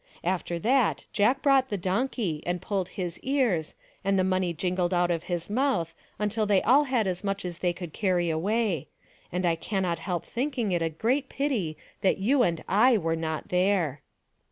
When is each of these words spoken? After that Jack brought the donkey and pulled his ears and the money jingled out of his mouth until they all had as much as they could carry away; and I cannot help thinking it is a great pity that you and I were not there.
After 0.23 0.57
that 0.57 1.05
Jack 1.13 1.43
brought 1.43 1.69
the 1.69 1.77
donkey 1.77 2.41
and 2.47 2.59
pulled 2.59 2.89
his 2.97 3.19
ears 3.19 3.75
and 4.03 4.17
the 4.17 4.23
money 4.23 4.51
jingled 4.51 4.95
out 4.95 5.11
of 5.11 5.25
his 5.25 5.47
mouth 5.47 5.93
until 6.17 6.47
they 6.47 6.63
all 6.63 6.85
had 6.85 7.05
as 7.05 7.23
much 7.23 7.45
as 7.45 7.59
they 7.59 7.71
could 7.71 7.93
carry 7.93 8.31
away; 8.31 8.87
and 9.31 9.45
I 9.45 9.55
cannot 9.55 9.99
help 9.99 10.25
thinking 10.25 10.71
it 10.71 10.81
is 10.81 10.87
a 10.87 10.95
great 10.95 11.29
pity 11.29 11.77
that 12.01 12.17
you 12.17 12.41
and 12.41 12.63
I 12.67 12.97
were 12.97 13.15
not 13.15 13.49
there. 13.49 14.01